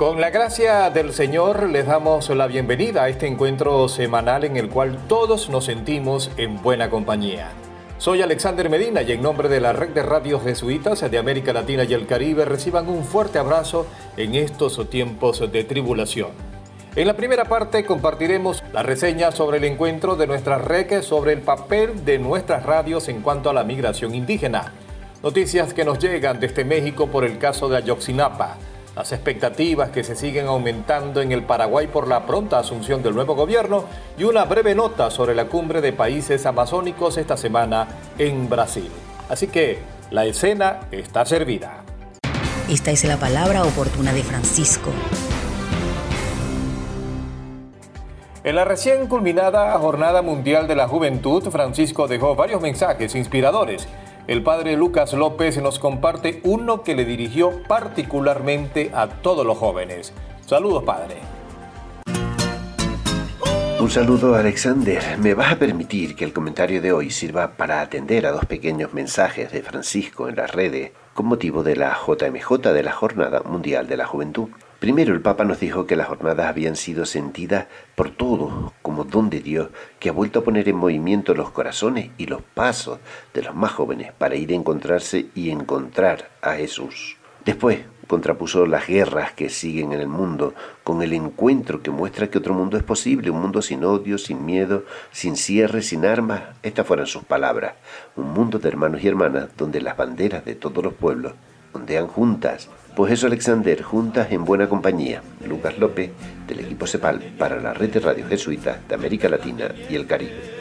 [0.00, 4.70] Con la gracia del Señor les damos la bienvenida a este encuentro semanal en el
[4.70, 7.50] cual todos nos sentimos en buena compañía.
[7.98, 11.84] Soy Alexander Medina y en nombre de la red de radios jesuitas de América Latina
[11.84, 13.86] y el Caribe reciban un fuerte abrazo
[14.16, 16.30] en estos tiempos de tribulación.
[16.96, 21.42] En la primera parte compartiremos la reseña sobre el encuentro de nuestras redes sobre el
[21.42, 24.72] papel de nuestras radios en cuanto a la migración indígena.
[25.22, 28.56] Noticias que nos llegan desde México por el caso de Ayotzinapa
[28.96, 33.34] las expectativas que se siguen aumentando en el Paraguay por la pronta asunción del nuevo
[33.34, 33.84] gobierno
[34.18, 37.86] y una breve nota sobre la cumbre de países amazónicos esta semana
[38.18, 38.90] en Brasil.
[39.28, 39.78] Así que
[40.10, 41.84] la escena está servida.
[42.68, 44.90] Esta es la palabra oportuna de Francisco.
[48.42, 53.86] En la recién culminada Jornada Mundial de la Juventud, Francisco dejó varios mensajes inspiradores
[54.30, 60.12] el padre Lucas López nos comparte uno que le dirigió particularmente a todos los jóvenes.
[60.46, 61.16] Saludos, padre.
[63.80, 65.02] Un saludo, Alexander.
[65.18, 68.94] Me vas a permitir que el comentario de hoy sirva para atender a dos pequeños
[68.94, 73.88] mensajes de Francisco en las redes con motivo de la JMJ de la Jornada Mundial
[73.88, 74.50] de la Juventud.
[74.80, 79.28] Primero el Papa nos dijo que las jornadas habían sido sentidas por todos como don
[79.28, 82.98] de Dios que ha vuelto a poner en movimiento los corazones y los pasos
[83.34, 87.18] de los más jóvenes para ir a encontrarse y encontrar a Jesús.
[87.44, 92.38] Después contrapuso las guerras que siguen en el mundo con el encuentro que muestra que
[92.38, 96.40] otro mundo es posible, un mundo sin odio, sin miedo, sin cierre, sin armas.
[96.62, 97.74] Estas fueron sus palabras.
[98.16, 101.34] Un mundo de hermanos y hermanas donde las banderas de todos los pueblos
[101.74, 105.22] ondean juntas pues eso, Alexander, juntas en buena compañía.
[105.46, 106.10] Lucas López,
[106.46, 110.60] del equipo CEPAL, para la red de radio jesuita de América Latina y el Caribe.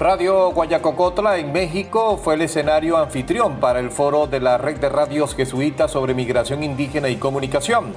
[0.00, 4.88] Radio Guayacocotla en México fue el escenario anfitrión para el foro de la red de
[4.88, 7.92] radios jesuitas sobre migración indígena y comunicación.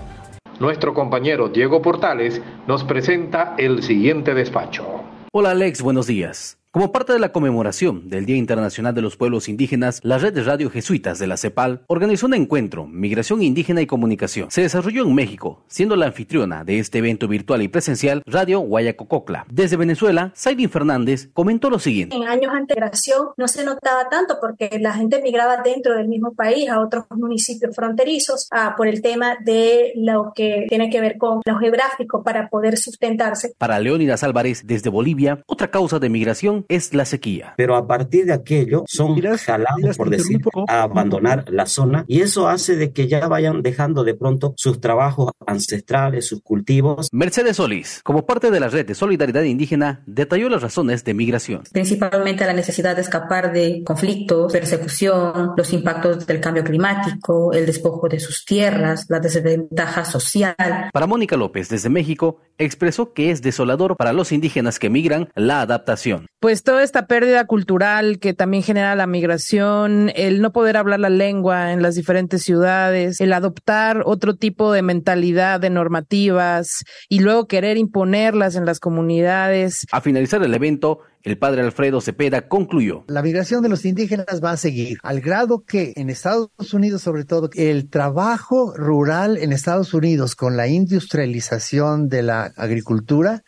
[0.59, 5.03] Nuestro compañero Diego Portales nos presenta el siguiente despacho.
[5.31, 6.62] Hola Alex, buenos días.
[6.73, 10.41] Como parte de la conmemoración del Día Internacional de los Pueblos Indígenas, la Red de
[10.41, 14.49] Radio Jesuitas de la CEPAL organizó un encuentro, Migración Indígena y Comunicación.
[14.49, 19.45] Se desarrolló en México, siendo la anfitriona de este evento virtual y presencial Radio Guayacococla.
[19.51, 22.15] Desde Venezuela, Saidin Fernández comentó lo siguiente.
[22.15, 26.33] En años de migración no se notaba tanto porque la gente migraba dentro del mismo
[26.33, 31.19] país a otros municipios fronterizos ah, por el tema de lo que tiene que ver
[31.19, 33.53] con lo geográfico para poder sustentarse.
[33.59, 37.53] Para Leónidas Álvarez, desde Bolivia, otra causa de migración es la sequía.
[37.57, 42.47] Pero a partir de aquello son jalados, por decir, a abandonar la zona y eso
[42.47, 47.09] hace de que ya vayan dejando de pronto sus trabajos ancestrales, sus cultivos.
[47.11, 51.63] Mercedes Solís, como parte de la red de solidaridad indígena, detalló las razones de migración.
[51.71, 58.07] Principalmente la necesidad de escapar de conflictos, persecución, los impactos del cambio climático, el despojo
[58.09, 60.55] de sus tierras, la desventaja social.
[60.91, 65.61] Para Mónica López, desde México, expresó que es desolador para los indígenas que migran la
[65.61, 66.27] adaptación.
[66.39, 71.09] Pues toda esta pérdida cultural que también genera la migración, el no poder hablar la
[71.09, 77.47] lengua en las diferentes ciudades, el adoptar otro tipo de mentalidad, de normativas y luego
[77.47, 79.87] querer imponerlas en las comunidades.
[79.91, 83.05] A finalizar el evento, el padre Alfredo Cepeda concluyó.
[83.07, 87.23] La migración de los indígenas va a seguir, al grado que en Estados Unidos, sobre
[87.23, 93.43] todo, el trabajo rural en Estados Unidos con la industrialización de la agricultura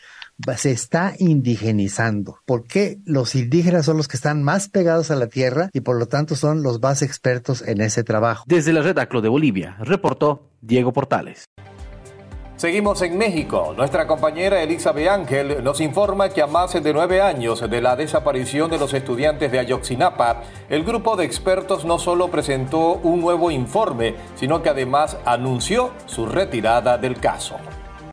[0.57, 5.69] se está indigenizando, porque los indígenas son los que están más pegados a la tierra
[5.73, 8.43] y por lo tanto son los más expertos en ese trabajo.
[8.47, 11.45] Desde la red ACLO de Bolivia, reportó Diego Portales.
[12.57, 13.73] Seguimos en México.
[13.75, 18.71] Nuestra compañera Elizabeth Ángel nos informa que a más de nueve años de la desaparición
[18.71, 24.15] de los estudiantes de Ayotzinapa, el grupo de expertos no solo presentó un nuevo informe,
[24.35, 27.57] sino que además anunció su retirada del caso.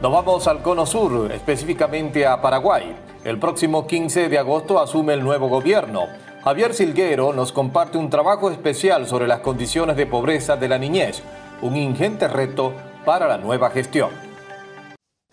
[0.03, 2.93] Nos vamos al cono sur, específicamente a Paraguay.
[3.23, 6.09] El próximo 15 de agosto asume el nuevo gobierno.
[6.43, 11.23] Javier Silguero nos comparte un trabajo especial sobre las condiciones de pobreza de la niñez,
[11.61, 12.73] un ingente reto
[13.05, 14.32] para la nueva gestión.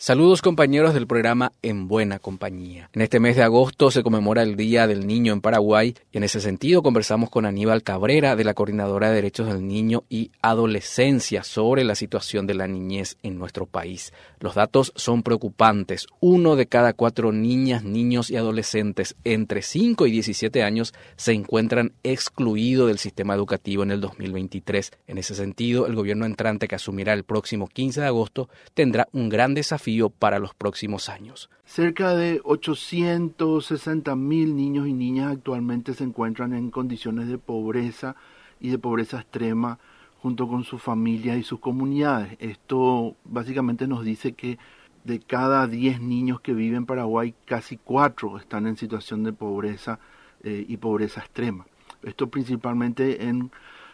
[0.01, 2.90] Saludos compañeros del programa En Buena Compañía.
[2.94, 6.24] En este mes de agosto se conmemora el Día del Niño en Paraguay y en
[6.24, 11.44] ese sentido conversamos con Aníbal Cabrera de la Coordinadora de Derechos del Niño y Adolescencia
[11.44, 14.13] sobre la situación de la niñez en nuestro país.
[14.40, 16.07] Los datos son preocupantes.
[16.22, 21.92] Uno de cada cuatro niñas, niños y adolescentes entre 5 y 17 años se encuentran
[22.04, 24.92] excluidos del sistema educativo en el 2023.
[25.07, 29.28] En ese sentido, el gobierno entrante que asumirá el próximo 15 de agosto tendrá un
[29.28, 31.50] gran desafío para los próximos años.
[31.65, 38.15] Cerca de 860 mil niños y niñas actualmente se encuentran en condiciones de pobreza
[38.59, 39.80] y de pobreza extrema
[40.21, 42.36] junto con sus familias y sus comunidades.
[42.39, 44.57] Esto básicamente nos dice que
[45.03, 50.00] de cada 10 niños que viven en Paraguay, casi 4 están en situación de pobreza
[50.44, 51.65] eh, y pobreza extrema.
[52.03, 53.51] Esto principalmente en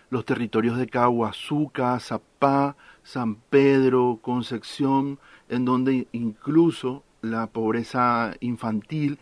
[0.10, 5.20] los territorios de Caguazuca, Zapá, San Pedro, Concepción,
[5.50, 9.20] en donde incluso la pobreza infantil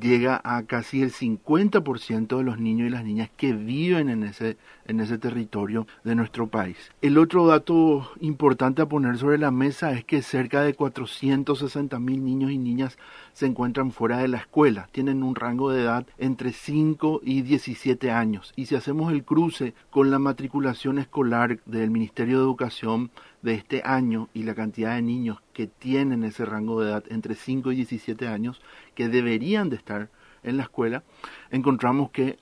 [0.00, 4.56] llega a casi el 50% de los niños y las niñas que viven en ese,
[4.86, 6.76] en ese territorio de nuestro país.
[7.00, 12.24] El otro dato importante a poner sobre la mesa es que cerca de 460 mil
[12.24, 12.98] niños y niñas
[13.32, 18.10] se encuentran fuera de la escuela, tienen un rango de edad entre 5 y 17
[18.10, 18.52] años.
[18.56, 23.10] Y si hacemos el cruce con la matriculación escolar del Ministerio de Educación
[23.44, 27.34] de este año y la cantidad de niños que tienen ese rango de edad entre
[27.34, 28.62] 5 y 17 años
[28.94, 30.08] que deberían de estar
[30.42, 31.04] en la escuela,
[31.50, 32.38] encontramos que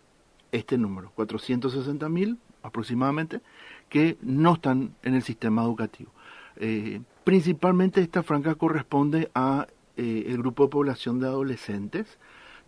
[0.53, 3.41] este número, 460 mil aproximadamente,
[3.89, 6.13] que no están en el sistema educativo.
[6.57, 9.67] Eh, principalmente esta franja corresponde a
[9.97, 12.19] eh, el grupo de población de adolescentes,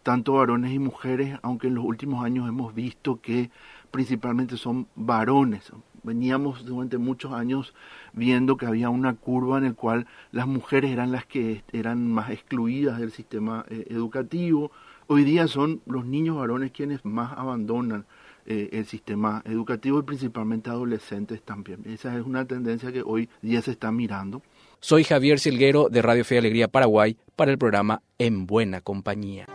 [0.02, 3.50] tanto varones y mujeres, aunque en los últimos años hemos visto que
[3.92, 5.72] principalmente son varones,
[6.04, 7.74] veníamos durante muchos años
[8.12, 12.30] viendo que había una curva en la cual las mujeres eran las que eran más
[12.30, 14.70] excluidas del sistema eh, educativo.
[15.06, 18.06] Hoy día son los niños varones quienes más abandonan
[18.46, 21.80] eh, el sistema educativo y principalmente adolescentes también.
[21.86, 24.42] Esa es una tendencia que hoy día se está mirando.
[24.80, 29.46] Soy Javier Silguero de Radio Fe y Alegría Paraguay para el programa En Buena Compañía.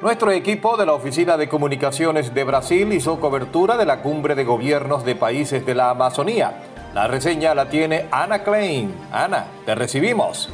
[0.00, 4.44] Nuestro equipo de la Oficina de Comunicaciones de Brasil hizo cobertura de la cumbre de
[4.44, 6.62] gobiernos de países de la Amazonía.
[6.94, 8.94] La reseña la tiene Ana Klein.
[9.10, 10.50] Ana, te recibimos.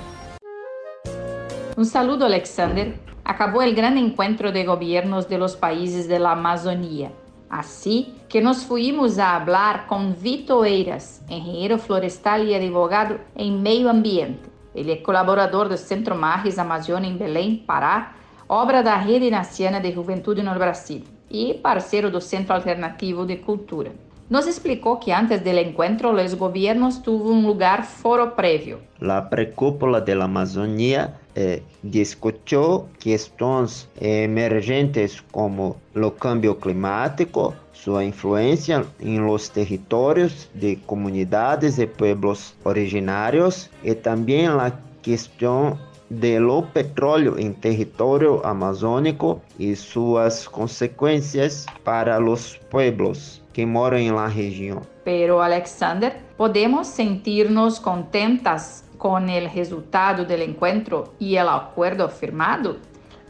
[1.76, 2.98] Un saludo, Alexander.
[3.22, 7.12] Acabó el gran encuentro de gobiernos de los países de la Amazonía.
[7.50, 13.90] Así que nos fuimos a hablar con Vito Eiras, engenheiro florestal y advogado en medio
[13.90, 14.48] ambiente.
[14.74, 18.16] Ele é colaborador do Centro Marres Amazônia em Belém, Pará,
[18.48, 23.92] obra da Rede Naciana de Juventude no Brasil e parceiro do Centro Alternativo de Cultura.
[24.28, 28.78] Nos explicou que antes do encontro os governos tuvo um lugar foro prévio.
[29.00, 39.18] A precúpula da Amazônia eh, discutiu questões emergentes como o câmbio climático, sua influência em
[39.18, 44.72] los territórios de comunidades e pueblos originários e também a
[45.02, 45.78] questão
[46.20, 54.16] de lo petróleo en territorio amazónico y sus consecuencias para los pueblos que moran en
[54.16, 54.80] la región.
[55.04, 62.76] Pero Alexander, ¿podemos sentirnos contentas con el resultado del encuentro y el acuerdo firmado?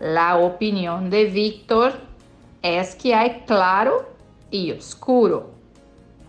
[0.00, 1.92] La opinión de Víctor
[2.62, 4.08] es que hay claro
[4.50, 5.50] y oscuro.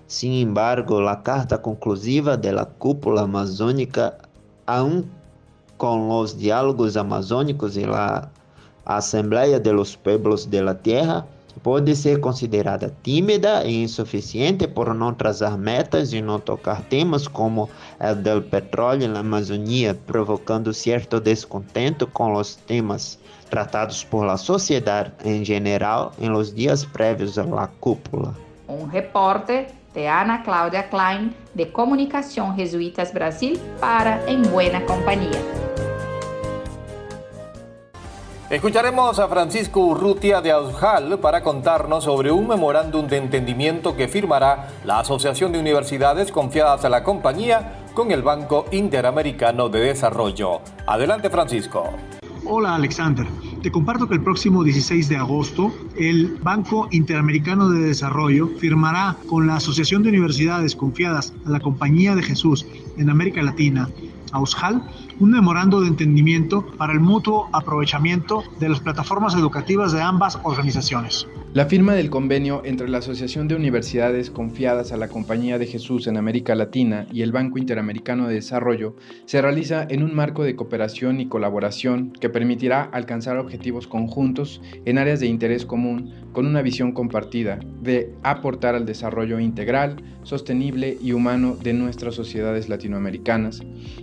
[0.07, 4.17] Sin embargo, la carta conclusiva de la cúpula amazónica,
[4.65, 5.09] aún
[5.77, 8.29] con los diálogos amazónicos y la
[8.85, 11.25] Asamblea de los Pueblos de la Tierra,
[11.63, 17.69] pode ser considerada tímida e insuficiente por não trazer metas e não tocar temas como
[17.99, 23.17] o do petróleo na Amazônia, provocando certo descontento com os temas
[23.49, 28.35] tratados por la sociedade em geral em los dias prévios à cúpula.
[28.67, 35.64] Um repórter de Ana Cláudia Klein, de Comunicação Jesuítas Brasil, para Em Buena Companhia.
[38.47, 44.69] Escucharemos a Francisco Urrutia de Aujal para contarnos sobre un memorándum de entendimiento que firmará
[44.85, 50.61] la Asociación de Universidades confiadas a la compañía con el Banco Interamericano de Desarrollo.
[50.85, 51.89] Adelante Francisco.
[52.45, 53.25] Hola Alexander,
[53.63, 59.47] te comparto que el próximo 16 de agosto el Banco Interamericano de Desarrollo firmará con
[59.47, 63.89] la Asociación de Universidades confiadas a la Compañía de Jesús en América Latina,
[64.33, 64.83] AUSJAL,
[65.19, 71.27] un memorando de entendimiento para el mutuo aprovechamiento de las plataformas educativas de ambas organizaciones.
[71.53, 76.05] La firma del convenio entre la Asociación de Universidades confiadas a la Compañía de Jesús
[76.07, 80.57] en América Latina y el Banco Interamericano de Desarrollo se realiza en un marco de
[80.57, 86.61] cooperación y colaboración que permitirá alcanzar objetivos conjuntos en áreas de interés común con una
[86.61, 93.61] visión compartida de aportar al desarrollo integral, sostenible y humano de nuestras sociedades latinoamericanas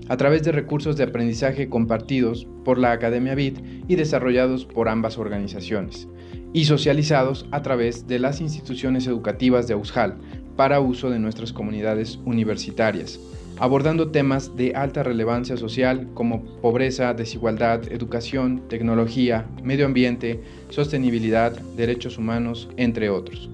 [0.09, 5.19] a través de recursos de aprendizaje compartidos por la Academia BID y desarrollados por ambas
[5.19, 6.09] organizaciones
[6.53, 10.19] y socializados a través de las instituciones educativas de Aushal
[10.57, 13.19] para uso de nuestras comunidades universitarias,
[13.59, 22.19] abordando temas de alta relevancia social como pobreza, desigualdad, educación, tecnología, medio ambiente, sostenibilidad, derechos
[22.19, 23.49] humanos, entre otros.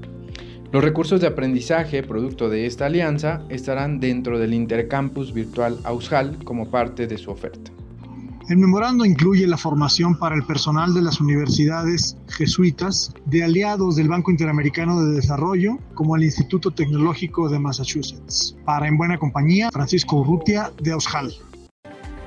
[0.70, 6.70] Los recursos de aprendizaje producto de esta alianza estarán dentro del Intercampus Virtual Aushal como
[6.70, 7.70] parte de su oferta.
[8.50, 14.08] El memorando incluye la formación para el personal de las universidades jesuitas de aliados del
[14.08, 18.54] Banco Interamericano de Desarrollo, como el Instituto Tecnológico de Massachusetts.
[18.66, 21.32] Para En Buena Compañía, Francisco Urrutia, de Aushal.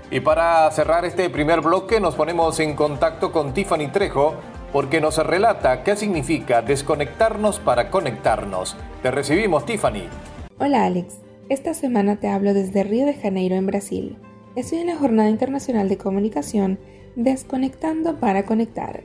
[0.10, 4.36] Y para cerrar este primer bloque nos ponemos en contacto con Tiffany Trejo
[4.72, 8.76] porque nos relata qué significa desconectarnos para conectarnos.
[9.02, 10.04] Te recibimos, Tiffany.
[10.60, 11.20] Hola, Alex.
[11.50, 14.18] Esta semana te hablo desde Río de Janeiro, en Brasil.
[14.56, 16.80] Estoy en la Jornada Internacional de Comunicación
[17.16, 19.04] Desconectando para Conectar,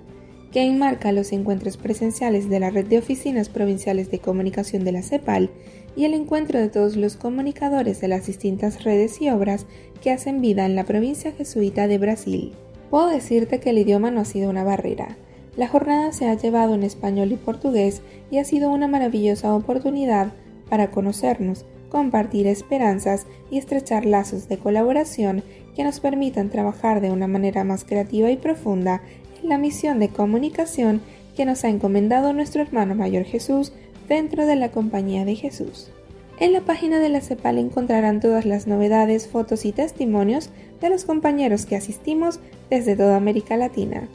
[0.53, 5.03] que enmarca los encuentros presenciales de la Red de Oficinas Provinciales de Comunicación de la
[5.03, 5.51] CEPAL
[5.97, 9.67] y el encuentro de todos los comunicadores de las distintas redes y obras
[10.01, 12.55] que hacen vida en la provincia jesuita de Brasil.
[12.91, 15.17] Puedo decirte que el idioma no ha sido una barrera.
[15.57, 20.33] La jornada se ha llevado en español y portugués y ha sido una maravillosa oportunidad
[20.69, 25.43] para conocernos, compartir esperanzas y estrechar lazos de colaboración
[25.75, 29.01] que nos permitan trabajar de una manera más creativa y profunda
[29.43, 31.01] en la misión de comunicación
[31.37, 33.73] que nos ha encomendado nuestro hermano mayor Jesús
[34.09, 35.91] dentro de la compañía de Jesús.
[36.39, 40.51] En la página de la CEPAL encontrarán todas las novedades, fotos y testimonios
[40.83, 44.09] de los compañeros que asistimos desde toda América Latina.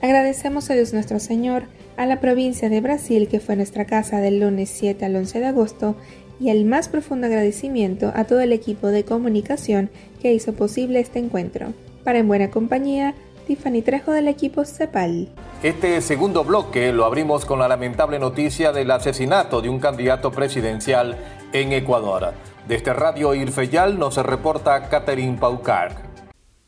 [0.00, 1.64] Agradecemos a Dios nuestro Señor,
[1.96, 5.46] a la provincia de Brasil que fue nuestra casa del lunes 7 al 11 de
[5.46, 5.96] agosto
[6.38, 9.90] y el más profundo agradecimiento a todo el equipo de comunicación
[10.22, 11.72] que hizo posible este encuentro.
[12.04, 13.14] Para En Buena Compañía,
[13.48, 15.30] Tiffany Trejo del equipo CEPAL.
[15.64, 21.16] Este segundo bloque lo abrimos con la lamentable noticia del asesinato de un candidato presidencial
[21.52, 22.34] en Ecuador.
[22.68, 26.07] Desde Radio Irfeyal nos reporta Catherine Paucar.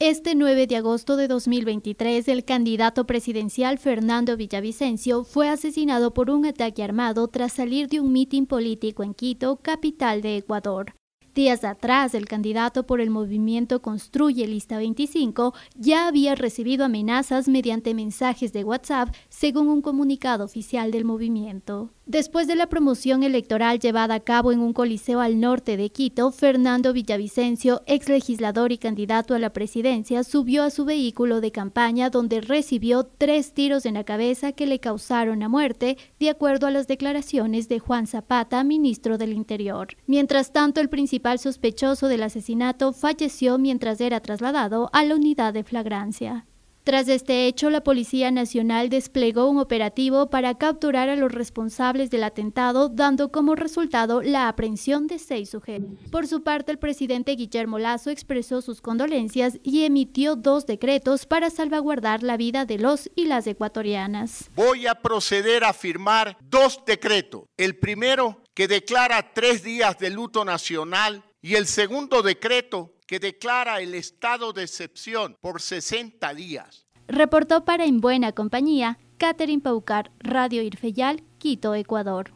[0.02, 6.47] Este 9 de agosto de 2023, el candidato presidencial Fernando Villavicencio fue asesinado por un
[6.47, 10.95] ataque armado tras salir de un mitin político en Quito, capital de Ecuador.
[11.35, 17.92] Días atrás, el candidato por el movimiento Construye Lista 25 ya había recibido amenazas mediante
[17.92, 21.90] mensajes de WhatsApp, según un comunicado oficial del movimiento.
[22.11, 26.33] Después de la promoción electoral llevada a cabo en un coliseo al norte de Quito,
[26.33, 32.11] Fernando Villavicencio, ex legislador y candidato a la presidencia, subió a su vehículo de campaña
[32.11, 36.73] donde recibió tres tiros en la cabeza que le causaron la muerte, de acuerdo a
[36.73, 39.97] las declaraciones de Juan Zapata, ministro del Interior.
[40.09, 45.62] Mientras tanto, el principal sospechoso del asesinato falleció mientras era trasladado a la unidad de
[45.62, 46.45] flagrancia.
[46.82, 52.25] Tras este hecho, la Policía Nacional desplegó un operativo para capturar a los responsables del
[52.25, 55.90] atentado, dando como resultado la aprehensión de seis sujetos.
[56.10, 61.50] Por su parte, el presidente Guillermo Lazo expresó sus condolencias y emitió dos decretos para
[61.50, 64.50] salvaguardar la vida de los y las ecuatorianas.
[64.54, 67.42] Voy a proceder a firmar dos decretos.
[67.58, 73.81] El primero, que declara tres días de luto nacional, y el segundo decreto, que declara
[73.81, 76.87] el estado de excepción por 60 días.
[77.09, 82.31] Reportó para En Buena Compañía, Catherine Paucar, Radio Irfeyal, Quito, Ecuador.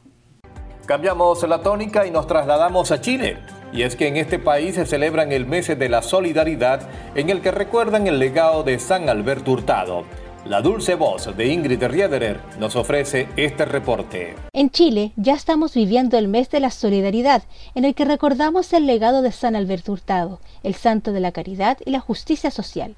[0.85, 3.38] Cambiamos la tónica y nos trasladamos a Chile.
[3.73, 7.40] Y es que en este país se celebran el mes de la solidaridad en el
[7.40, 10.02] que recuerdan el legado de San Alberto Hurtado.
[10.46, 14.34] La dulce voz de Ingrid Riederer nos ofrece este reporte.
[14.52, 18.86] En Chile ya estamos viviendo el mes de la solidaridad, en el que recordamos el
[18.86, 22.94] legado de San Alberto Hurtado, el santo de la caridad y la justicia social.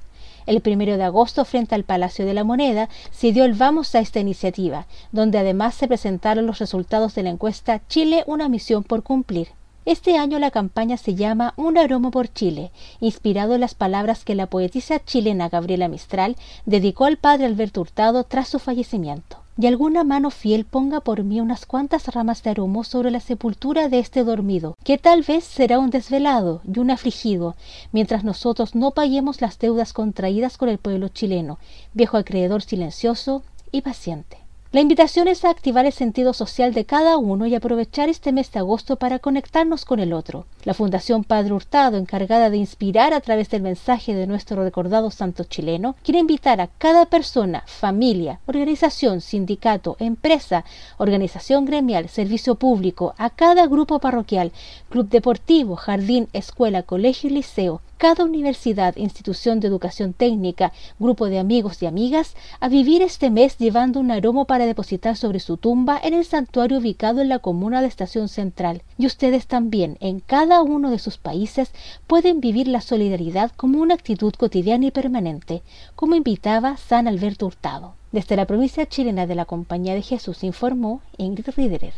[0.47, 4.01] El primero de agosto, frente al Palacio de la Moneda, se dio el vamos a
[4.01, 9.05] esta iniciativa, donde además se presentaron los resultados de la encuesta Chile, una misión por
[9.05, 9.51] cumplir.
[9.87, 14.35] Este año la campaña se llama Un aroma por Chile, inspirado en las palabras que
[14.35, 19.39] la poetisa chilena Gabriela Mistral dedicó al padre Alberto Hurtado tras su fallecimiento.
[19.57, 23.89] Y alguna mano fiel ponga por mí unas cuantas ramas de aromo sobre la sepultura
[23.89, 27.55] de este dormido, que tal vez será un desvelado y un afligido,
[27.93, 31.61] mientras nosotros no paguemos las deudas contraídas con el pueblo chileno,
[31.95, 34.46] viejo acreedor silencioso y paciente.
[34.77, 38.53] La invitación es a activar el sentido social de cada uno y aprovechar este mes
[38.53, 40.45] de agosto para conectarnos con el otro.
[40.65, 45.45] La Fundación Padre Hurtado, encargada de inspirar a través del mensaje de nuestro recordado santo
[45.45, 50.67] chileno, quiere invitar a cada persona, familia, organización, sindicato, empresa,
[50.99, 54.53] organización gremial, servicio público, a cada grupo parroquial,
[54.91, 61.39] club deportivo, jardín, escuela, colegio y liceo, cada universidad, institución de educación técnica, grupo de
[61.39, 65.99] amigos y amigas, a vivir este mes llevando un aroma para depositar sobre su tumba
[66.03, 68.83] en el santuario ubicado en la comuna de Estación Central.
[68.99, 71.71] Y ustedes también, en cada uno de sus países,
[72.07, 75.63] pueden vivir la solidaridad como una actitud cotidiana y permanente,
[75.95, 77.95] como invitaba San Alberto Hurtado.
[78.13, 81.95] Desde la provincia chilena de la Compañía de Jesús informó Ingrid Riederer.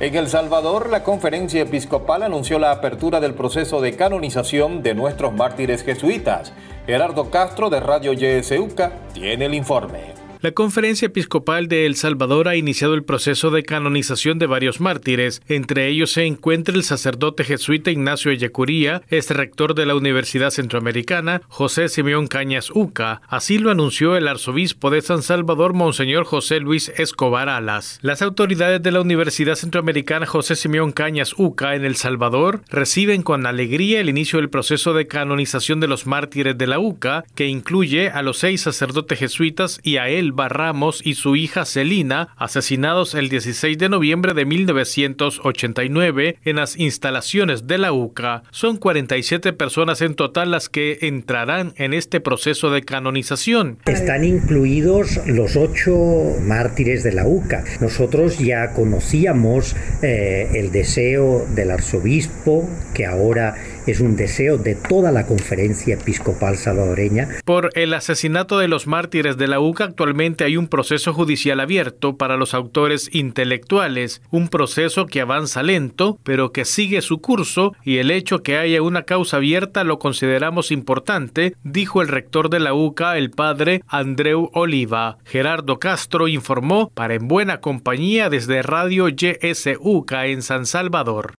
[0.00, 5.32] En El Salvador, la conferencia episcopal anunció la apertura del proceso de canonización de nuestros
[5.32, 6.52] mártires jesuitas.
[6.84, 10.23] Gerardo Castro de Radio YSUCA tiene el informe.
[10.44, 15.40] La Conferencia Episcopal de El Salvador ha iniciado el proceso de canonización de varios mártires.
[15.48, 21.40] Entre ellos se encuentra el sacerdote jesuita Ignacio Ellacuría, ex rector de la Universidad Centroamericana,
[21.48, 23.22] José Simeón Cañas Uca.
[23.26, 27.98] Así lo anunció el arzobispo de San Salvador, Monseñor José Luis Escobar Alas.
[28.02, 33.46] Las autoridades de la Universidad Centroamericana José Simeón Cañas Uca en El Salvador reciben con
[33.46, 38.10] alegría el inicio del proceso de canonización de los mártires de la UCA, que incluye
[38.10, 43.28] a los seis sacerdotes jesuitas y a él Ramos y su hija Celina, asesinados el
[43.28, 48.42] 16 de noviembre de 1989 en las instalaciones de la UCA.
[48.50, 53.78] Son 47 personas en total las que entrarán en este proceso de canonización.
[53.86, 55.94] Están incluidos los ocho
[56.42, 57.64] mártires de la UCA.
[57.80, 63.54] Nosotros ya conocíamos eh, el deseo del arzobispo, que ahora
[63.86, 67.28] es un deseo de toda la conferencia episcopal salvadoreña.
[67.44, 72.16] Por el asesinato de los mártires de la UCA actualmente hay un proceso judicial abierto
[72.16, 77.98] para los autores intelectuales, un proceso que avanza lento, pero que sigue su curso y
[77.98, 82.74] el hecho que haya una causa abierta lo consideramos importante, dijo el rector de la
[82.74, 85.18] UCA, el padre Andreu Oliva.
[85.24, 91.34] Gerardo Castro informó para En Buena Compañía desde Radio YSUCA en San Salvador.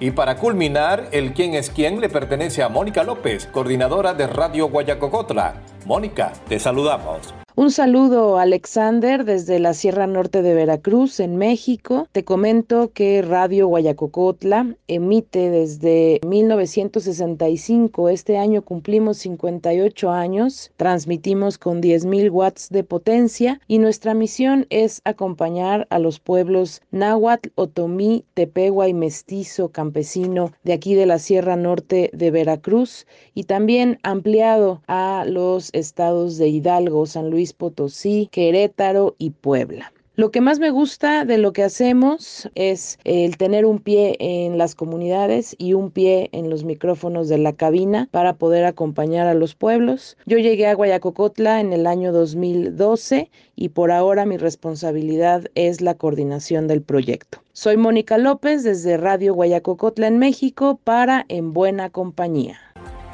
[0.00, 4.68] Y para culminar, el quién es quién le pertenece a Mónica López, coordinadora de Radio
[4.68, 5.54] Guayacocotla.
[5.86, 7.34] Mónica, te saludamos.
[7.58, 12.06] Un saludo, Alexander, desde la Sierra Norte de Veracruz, en México.
[12.12, 18.10] Te comento que Radio Guayacocotla emite desde 1965.
[18.10, 20.70] Este año cumplimos 58 años.
[20.76, 27.48] Transmitimos con 10.000 watts de potencia y nuestra misión es acompañar a los pueblos náhuatl,
[27.56, 33.98] otomí, tepehua y mestizo campesino de aquí de la Sierra Norte de Veracruz y también
[34.04, 39.92] ampliado a los estados de Hidalgo, San Luis Potosí, Querétaro y Puebla.
[40.18, 44.58] Lo que más me gusta de lo que hacemos es el tener un pie en
[44.58, 49.34] las comunidades y un pie en los micrófonos de la cabina para poder acompañar a
[49.34, 50.16] los pueblos.
[50.26, 55.94] Yo llegué a Guayacocotla en el año 2012 y por ahora mi responsabilidad es la
[55.94, 57.38] coordinación del proyecto.
[57.52, 62.58] Soy Mónica López desde Radio Guayacocotla en México para En Buena Compañía.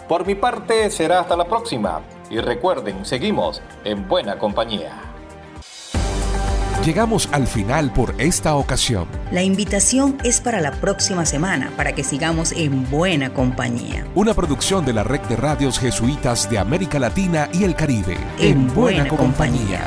[0.09, 5.01] Por mi parte será hasta la próxima y recuerden, seguimos en Buena Compañía.
[6.85, 9.09] Llegamos al final por esta ocasión.
[9.33, 14.07] La invitación es para la próxima semana, para que sigamos en buena compañía.
[14.15, 18.19] Una producción de la Red de Radios Jesuitas de América Latina y el Caribe.
[18.39, 19.81] En, buena, compañía.